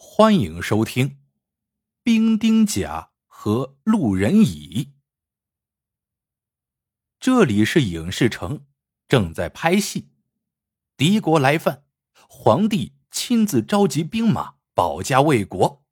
[0.00, 1.08] 欢迎收听
[2.04, 4.84] 《兵丁甲和路人乙》。
[7.18, 8.64] 这里是影视城，
[9.08, 10.12] 正在拍戏。
[10.96, 11.84] 敌国来犯，
[12.28, 15.84] 皇帝亲自召集兵马保家卫国。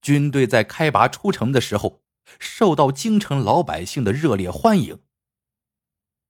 [0.00, 2.02] 军队在开拔出城的时候，
[2.40, 5.00] 受到京城老百姓的热烈欢迎。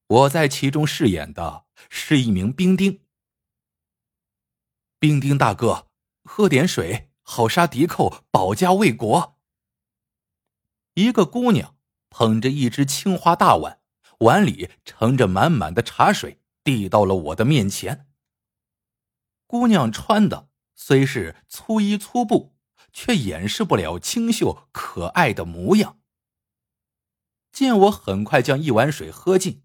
[0.08, 3.00] 我在其中饰演的是一名兵丁。
[4.98, 5.90] 兵丁大哥，
[6.24, 9.38] 喝点水，好杀敌寇，保家卫国。
[10.94, 11.76] 一个姑娘
[12.10, 13.80] 捧着一只青花大碗，
[14.20, 18.08] 碗里盛着满满的茶水，递到了我的面前。
[19.46, 22.54] 姑娘穿的虽是粗衣粗布，
[22.92, 25.98] 却掩饰不了清秀可爱的模样。
[27.52, 29.62] 见我很快将一碗水喝尽，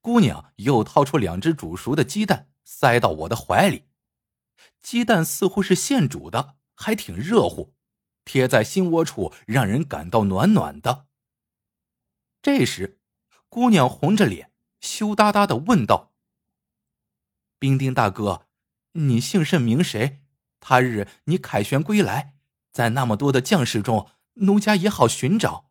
[0.00, 3.88] 姑娘又掏出两只煮熟的鸡蛋，塞到我的怀里。
[4.82, 7.74] 鸡蛋似乎是现煮的，还挺热乎，
[8.24, 11.08] 贴在心窝处，让人感到暖暖的。
[12.42, 13.00] 这时，
[13.48, 16.12] 姑娘红着脸，羞答答的问道
[17.58, 18.48] ：“兵丁大哥，
[18.92, 20.22] 你姓甚名谁？
[20.60, 22.36] 他日你凯旋归来，
[22.72, 25.70] 在那么多的将士中，奴家也好寻找。”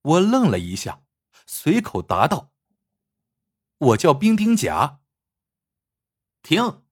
[0.00, 1.04] 我愣了一下，
[1.46, 2.52] 随口答道
[3.78, 5.00] ：“我叫兵丁甲。”
[6.42, 6.83] 停。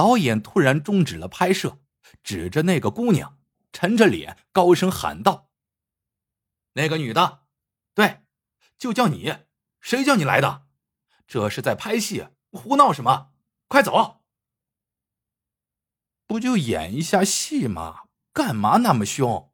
[0.00, 1.78] 导演突然终止了拍摄，
[2.22, 3.38] 指着那个姑娘，
[3.70, 5.50] 沉着脸高声喊道
[6.72, 7.42] ：“那个女的，
[7.92, 8.22] 对，
[8.78, 9.40] 就叫你，
[9.78, 10.68] 谁叫你来的？
[11.26, 13.34] 这是在拍戏，胡闹什么？
[13.68, 14.22] 快走！
[16.26, 18.04] 不就演一下戏吗？
[18.32, 19.52] 干嘛那么凶？”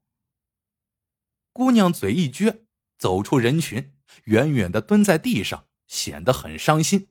[1.53, 7.09] 姑娘嘴一撅，走出人群，远远的蹲在地上，显得很伤心。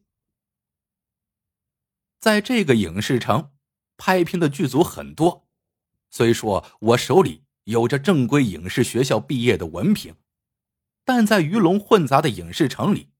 [2.25, 3.51] 在这个影视城，
[3.97, 5.47] 拍片的剧组很多。
[6.09, 10.15] 虽说我手里有着正规影视学校毕业的文凭，
[11.03, 13.11] 但在鱼龙混杂的影视城里，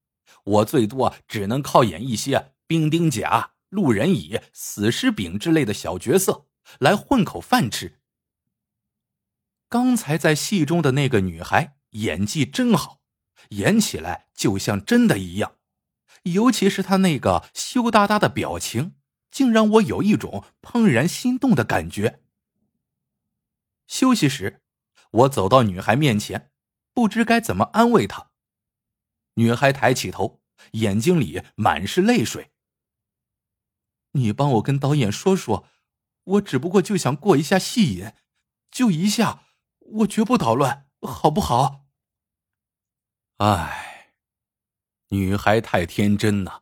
[0.46, 6.48] 我最多只能靠演一些兵丁甲、路人乙、死尸丙之类的小角色
[6.80, 8.00] 来混口饭吃。
[9.70, 13.02] 刚才在戏中的那个女孩演技真好，
[13.50, 15.55] 演起来就像真的一样。
[16.26, 18.96] 尤其是他那个羞答答的表情，
[19.30, 22.24] 竟让我有一种怦然心动的感觉。
[23.88, 24.62] 休息时，
[25.12, 26.52] 我走到女孩面前，
[26.94, 28.32] 不知该怎么安慰她。
[29.36, 30.42] 女孩抬起头，
[30.72, 32.52] 眼睛里满是泪水。
[34.14, 35.68] 你帮我跟导演说说，
[36.24, 38.14] 我只不过就想过一下戏瘾，
[38.72, 39.44] 就一下，
[39.80, 41.86] 我绝不捣乱，好不好？
[43.38, 43.85] 唉。
[45.10, 46.62] 女孩太天真呐，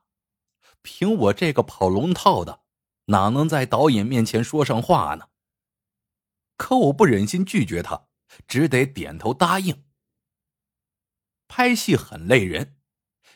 [0.82, 2.64] 凭我这个跑龙套的，
[3.06, 5.30] 哪能在导演面前说上话呢？
[6.58, 8.08] 可我不忍心拒绝她，
[8.48, 9.86] 只得点头答应。
[11.48, 12.78] 拍戏很累人，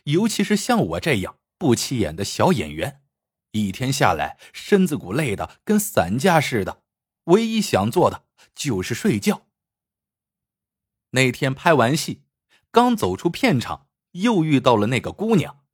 [0.03, 3.03] 尤其是像我这样不起眼的小演员，
[3.51, 6.84] 一天下来身子骨累得跟散架似的，
[7.25, 9.47] 唯一想做的就是睡觉。
[11.12, 12.25] 那天拍完戏，
[12.72, 13.86] 刚走出片场。
[14.12, 15.66] 又遇到了那个姑娘，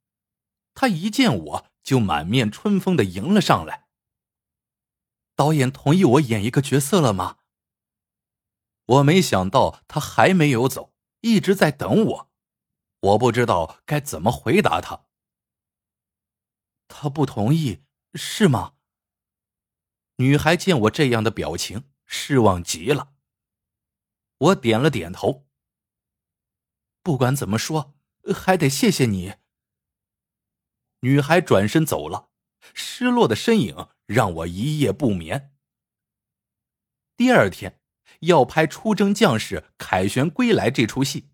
[0.74, 3.88] 她一见我就满面春风的迎了上来。
[5.36, 7.38] 导演同意我演一个角色了吗？
[8.86, 10.92] 我没想到他还没有走，
[11.22, 12.30] 一直在等我，
[13.00, 15.06] 我不知道该怎么回答他。
[16.86, 18.74] 他不同意是吗？
[20.16, 23.14] 女孩见我这样的表情，失望极了。
[24.36, 25.48] 我点了点头。
[27.02, 27.93] 不管怎么说。
[28.32, 29.34] 还得谢谢你。
[31.00, 32.30] 女孩转身走了，
[32.72, 35.52] 失落的身影让我一夜不眠。
[37.16, 37.80] 第二天
[38.20, 41.30] 要拍出征将士凯旋归来这出戏，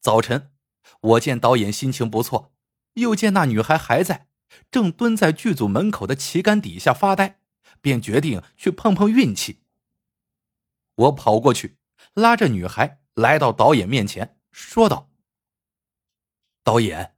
[0.00, 0.52] 早晨
[1.00, 2.52] 我见导演心情不错，
[2.94, 4.28] 又见那女孩还在，
[4.70, 7.40] 正蹲在剧组门口的旗杆底下发呆，
[7.80, 9.62] 便决定去碰碰运气。
[10.96, 11.78] 我跑过去，
[12.14, 15.09] 拉着女孩来到导演面前，说道。
[16.70, 17.16] 导演，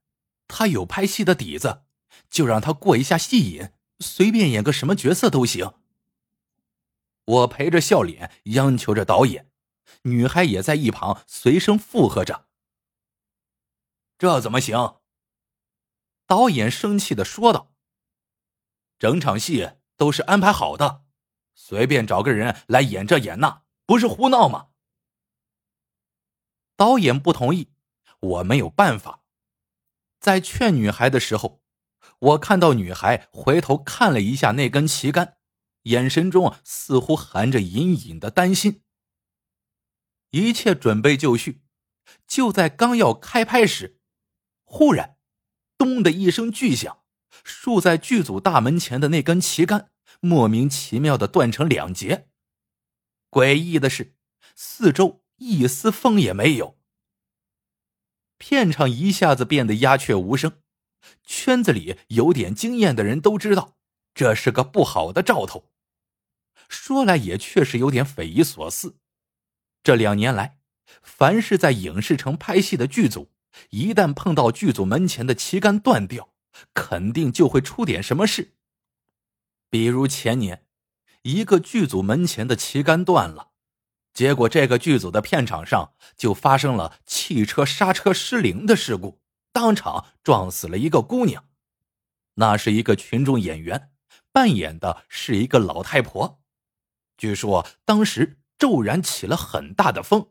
[0.49, 1.83] 他有拍戏的底子，
[2.31, 3.69] 就让他过一下戏瘾，
[3.99, 5.75] 随便演个什么角色都行。
[7.27, 9.51] 我陪着笑脸央求着导演，
[10.05, 12.47] 女孩也在一旁随声附和着。
[14.17, 15.03] 这怎么行？
[16.27, 17.75] 导演生气的说道
[18.99, 21.05] ：“整场戏都是安排好的，
[21.55, 24.69] 随便找个人来演这演那，不是胡闹吗？”
[26.75, 27.69] 导演不同意，
[28.19, 29.19] 我没有办法。
[30.23, 31.65] 在劝女孩的时候，
[32.21, 35.39] 我看到女孩回头看了一下那根旗杆，
[35.83, 38.83] 眼神中似乎含着隐隐的担心。
[40.31, 41.63] 一切准备就绪，
[42.25, 43.99] 就在刚要开拍时，
[44.63, 45.17] 忽然，
[45.77, 47.03] 咚的一声巨响，
[47.43, 49.91] 竖在剧组大门前的那根旗杆
[50.21, 52.29] 莫名其妙的断成两截。
[53.29, 54.15] 诡异的是，
[54.55, 56.79] 四周一丝风也没有。
[58.43, 60.59] 片场一下子变得鸦雀无声，
[61.23, 63.77] 圈子里有点经验的人都知道，
[64.15, 65.71] 这是个不好的兆头。
[66.69, 68.97] 说来也确实有点匪夷所思。
[69.85, 70.59] 这两年来，
[71.05, 73.31] 凡是在影视城拍戏的剧组，
[73.71, 76.31] 一旦碰到剧组门前的旗杆断掉，
[76.75, 78.55] 肯定就会出点什么事。
[79.71, 80.67] 比如前年，
[81.23, 83.52] 一个剧组门前的旗杆断了，
[84.13, 89.21] 结果这个剧组的片场上就发生了汽车刹车失灵的事故，
[89.53, 91.49] 当场撞死了一个姑娘。
[92.35, 93.91] 那是一个群众演员，
[94.31, 96.43] 扮演的是一个老太婆。
[97.17, 100.31] 据说当时骤然起了很大的风。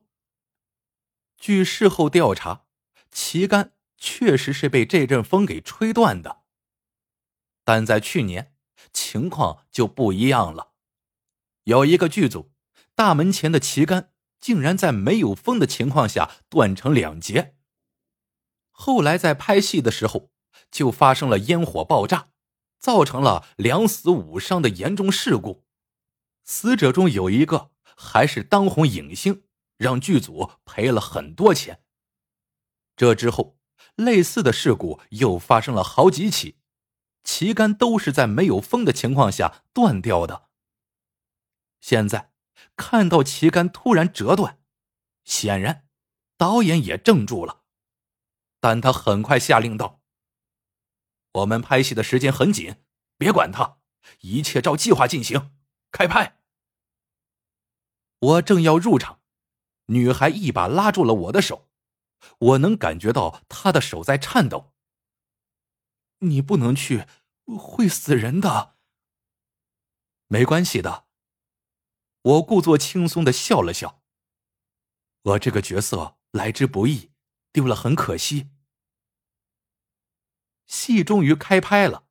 [1.37, 2.65] 据事后调查，
[3.09, 6.41] 旗杆确实是被这阵风给吹断的。
[7.63, 8.53] 但在去年，
[8.93, 10.73] 情况就不一样了。
[11.63, 12.50] 有一个剧组
[12.95, 17.55] 大门前的旗杆竟然在没有风的情况下断成两截。
[18.69, 20.31] 后来在拍戏的时候，
[20.71, 22.29] 就发生了烟火爆炸，
[22.79, 25.65] 造成了两死五伤的严重事故。
[26.43, 29.43] 死者中有一个还是当红影星，
[29.77, 31.83] 让剧组赔了很多钱。
[32.95, 33.59] 这之后，
[33.95, 36.57] 类似的事故又发生了好几起，
[37.23, 40.49] 旗杆都是在没有风的情况下断掉的。
[41.79, 42.30] 现在
[42.75, 44.59] 看到旗杆突然折断，
[45.23, 45.87] 显然
[46.37, 47.63] 导演也怔住了，
[48.59, 50.01] 但他很快下令道
[51.33, 52.83] ：“我们拍戏的时间很紧，
[53.17, 53.79] 别管他，
[54.21, 55.55] 一切照计划进行。”
[55.91, 56.39] 开拍！
[58.19, 59.19] 我正要入场，
[59.87, 61.69] 女孩一把拉住了我的手，
[62.39, 64.73] 我能感觉到她的手在颤抖。
[66.19, 67.05] 你不能去，
[67.59, 68.77] 会死人的。
[70.27, 71.07] 没关系的，
[72.23, 74.03] 我故作轻松的笑了笑。
[75.23, 77.11] 我这个角色来之不易，
[77.51, 78.49] 丢了很可惜。
[80.67, 82.05] 戏终于开拍了，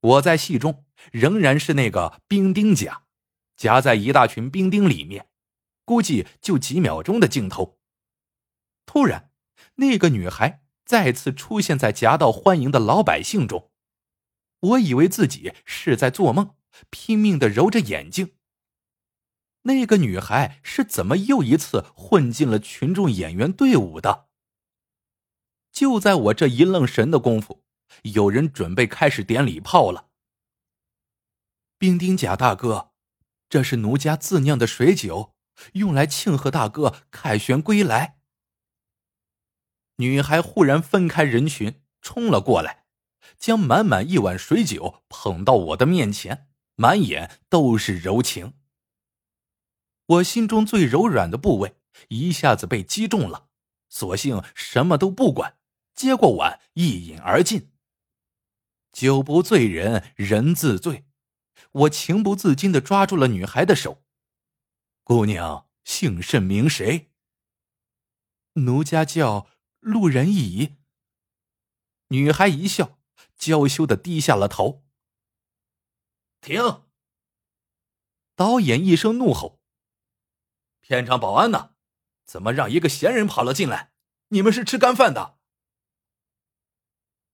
[0.00, 0.84] 我在戏中。
[1.12, 3.04] 仍然是那个兵丁甲，
[3.56, 5.28] 夹在一大群兵丁里面，
[5.84, 7.78] 估计就几秒钟的镜头。
[8.84, 9.30] 突然，
[9.76, 13.70] 那个女孩再次出现在夹道欢迎的老百姓中，
[14.58, 16.56] 我以为自己是在做梦，
[16.90, 18.34] 拼命的揉着眼睛。
[19.62, 24.28] 那个女孩是怎么又一次混进了群众演员队伍的？
[25.70, 27.64] 就在我这一愣神的功夫，
[28.02, 30.08] 有人准备开始点礼炮了。
[31.78, 32.92] 兵丁甲大哥，
[33.48, 35.34] 这是奴家自酿的水酒，
[35.74, 38.18] 用来庆贺大哥凯旋归来。
[39.96, 42.86] 女孩忽然分开人群，冲了过来，
[43.36, 48.54] 将满满一碗水酒捧到我的面前，满眼都是柔情。
[50.08, 51.76] 我心中最柔软的部位
[52.08, 53.48] 一下子被击中了，
[53.90, 55.58] 索性什么都不管，
[55.94, 57.70] 接过碗一饮而尽。
[58.90, 61.04] 酒不醉人人自醉。
[61.72, 64.02] 我情不自禁的抓住了女孩的手。
[65.04, 67.10] 姑娘姓甚名谁？
[68.54, 69.48] 奴家叫
[69.80, 70.76] 陆仁乙。
[72.08, 72.98] 女孩一笑，
[73.36, 74.86] 娇羞的低下了头。
[76.40, 76.84] 停！
[78.34, 79.57] 导演一声怒吼
[80.88, 81.72] ：“片场保安呢？
[82.24, 83.92] 怎么让一个闲人跑了进来？
[84.28, 85.36] 你们是吃干饭的？”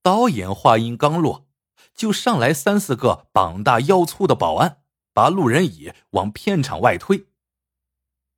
[0.02, 1.46] 导演话音刚落。
[1.94, 4.82] 就上来三四个膀大腰粗的保安，
[5.12, 7.28] 把路人乙往片场外推。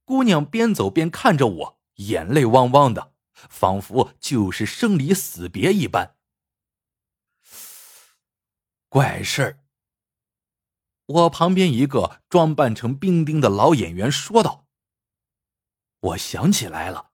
[0.04, 6.16] 姑娘边走边看着我，眼泪汪汪的，仿佛就是生离死别一般。
[8.90, 9.60] 怪事儿！
[11.06, 14.65] 我旁边一个装扮成兵丁的老演员说道
[16.00, 17.10] ：“我想起来了，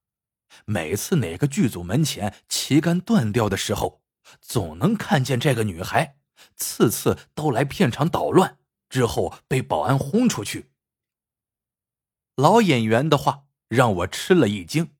[0.66, 4.02] 每次哪个剧组门前旗杆断掉的时候，
[4.40, 6.18] 总能看见这个女孩。”
[6.56, 8.58] 次次都来片场捣乱，
[8.88, 10.72] 之后被保安轰出去。
[12.34, 14.96] 老演员的话让我吃了一惊，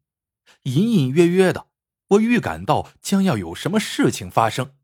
[0.65, 1.67] 隐隐约约的，
[2.11, 4.77] 我预感到将要有什么事情发生。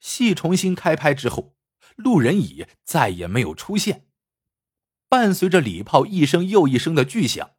[0.00, 1.54] 戏重新开拍之后，
[1.94, 4.08] 路人乙再也没有出现。
[5.14, 7.52] 伴随着礼炮一声又一声的巨响，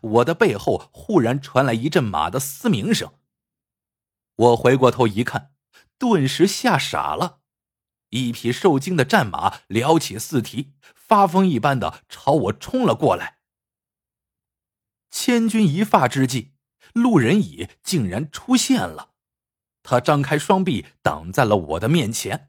[0.00, 3.12] 我的背后忽然传来一阵马的嘶鸣声。
[4.34, 5.52] 我回过头一看。
[5.98, 7.40] 顿时吓傻了，
[8.08, 13.40] 一匹受惊的战马撩起四蹄，发疯一般的朝我冲了过来。
[15.10, 16.54] 千钧一发之际，
[16.94, 19.10] 路人乙竟然出现了，
[19.82, 22.48] 他张开双臂挡在了我的面前。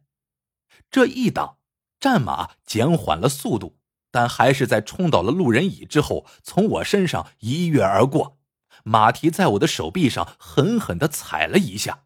[0.90, 1.58] 这一挡，
[2.00, 3.78] 战马减缓了速度，
[4.14, 8.38] 但还是在冲倒了路人乙之后，从我身上一跃而过，
[8.84, 12.06] 马蹄在我的手臂上狠狠的踩了一下，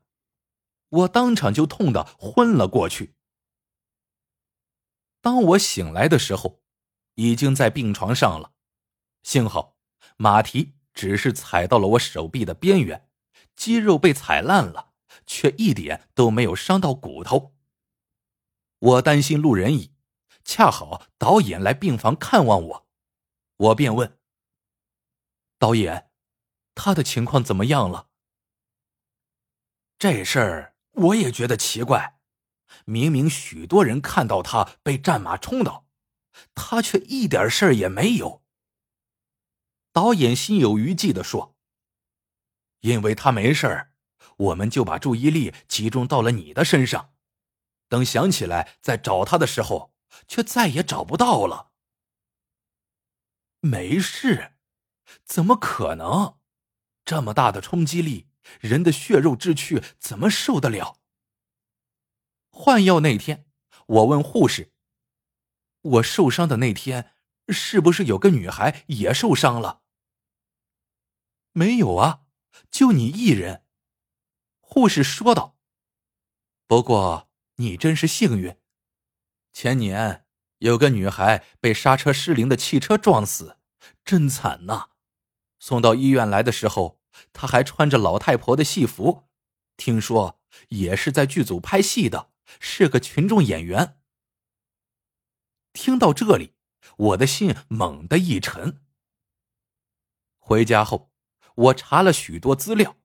[0.87, 3.15] 我当场就痛得昏了过去。
[5.19, 6.61] 当我醒来的时候，
[7.15, 8.53] 已经在病床上了，
[9.23, 9.75] 幸好
[10.15, 13.09] 马蹄只是踩到了我手臂的边缘，
[13.57, 14.93] 肌肉被踩烂了，
[15.25, 17.53] 却一点都没有伤到骨头。
[18.79, 19.91] 我担心路人乙，
[20.47, 22.87] 恰好导演来病房看望我，
[23.57, 24.17] 我便问
[25.59, 26.09] 导演
[26.73, 28.07] ：“他的情况怎么样了？”
[29.99, 32.19] 这事儿我也觉得奇怪，
[32.85, 35.85] 明明许多人看到他被战马冲倒，
[36.55, 38.41] 他却一点事儿也没有。
[39.91, 41.57] 导演心有余悸的说
[42.79, 43.91] ：“因为他没事儿，
[44.37, 47.13] 我们就把注意力集中到了你的身上。”
[47.89, 49.93] 等想起来再找他的时候，
[50.27, 51.71] 却再也找不到了。
[53.59, 54.53] 没事，
[55.25, 56.37] 怎么可能？
[57.03, 60.99] 这么大的冲击力，人的血肉之躯怎么受得了？
[62.49, 63.47] 换药那天，
[63.85, 64.73] 我问护士
[65.81, 67.13] ：“我受伤的那天，
[67.49, 69.81] 是不是有个女孩也受伤了？”
[71.53, 72.25] 没有啊，
[72.69, 73.65] 就你一人。
[74.59, 75.57] 护士说道。
[76.65, 77.27] 不过。
[77.59, 78.55] 你真是幸运，
[79.59, 80.23] 前年
[80.59, 83.57] 有个女孩被刹车失灵的汽车撞死，
[84.05, 84.89] 真惨呐！
[85.57, 87.01] 送到医院来的时候，
[87.33, 89.23] 她还穿着老太婆的戏服，
[89.75, 93.97] 听说也是在剧组拍戏的，是个群众演员。
[95.73, 96.53] 听到这里，
[96.97, 98.81] 我的心猛地一沉。
[100.37, 101.11] 回家后，
[101.55, 102.97] 我查了许多资料。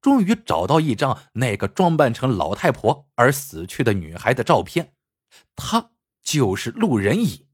[0.00, 4.96] 终于找到一张那个装扮成老太婆而死去的女孩的照片，
[5.54, 7.46] 她就是路人乙。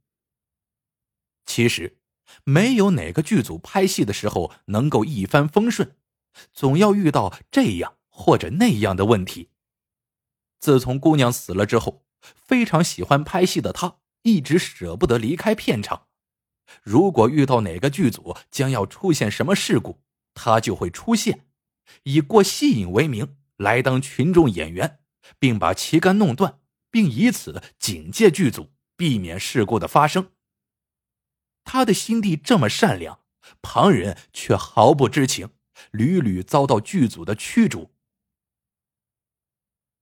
[1.44, 1.98] 其实，
[2.44, 5.96] 没有哪个剧组拍戏的时候能够一帆风顺，
[6.52, 9.50] 总要遇到这样或者那样的问题。
[10.58, 16.08] 自从姑娘死了之后，非常喜欢拍戏的他一直舍不得离开片场。
[16.82, 20.02] 如果遇到哪个剧组将要出现什么事故，
[20.34, 21.46] 他就会出现。
[22.02, 24.98] 以过戏瘾为名来当群众演员，
[25.38, 26.58] 并把旗杆弄断，
[26.96, 30.32] 并以此警戒剧组，避免事故的发生。
[31.62, 33.20] 他的心地这么善良，
[33.60, 35.50] 旁人却毫不知情，
[35.90, 37.92] 屡屡遭到剧组的驱逐。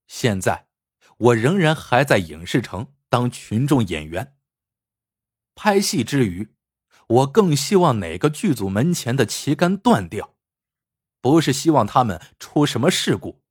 [0.07, 0.69] 现在，
[1.17, 4.37] 我仍然还在影视城当群众演员。
[5.57, 6.55] 拍戏之余，
[7.09, 10.37] 我更希望哪个剧组门前的旗杆断掉。
[11.21, 13.43] 不是希望他们出什么事故，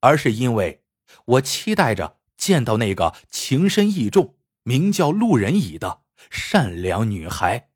[0.00, 0.82] 而是因为
[1.26, 2.17] 我期待着
[2.48, 7.70] 见到那个情深意重、名叫路人乙的善良女孩。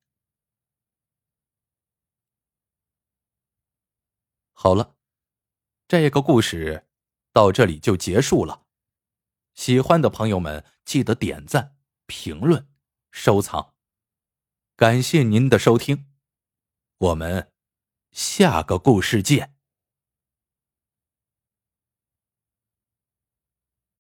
[4.54, 4.96] 好了，
[5.86, 6.86] 这个故事
[7.34, 8.64] 到这里就结束了。
[9.52, 11.76] 喜欢的朋友们记得点赞、
[12.06, 12.66] 评论、
[13.10, 13.74] 收藏，
[14.74, 16.06] 感谢您的收听，
[16.96, 17.52] 我们。
[18.10, 19.54] 下个故事见。